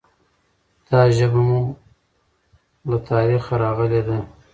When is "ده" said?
4.07-4.17